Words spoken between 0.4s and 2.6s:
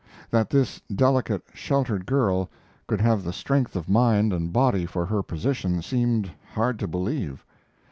this delicate, sheltered girl